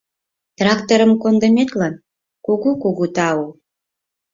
—Тракторым 0.57 1.11
кондыметлан— 1.21 1.93
кугу-кугу 2.45 3.05
тау! 3.15 3.41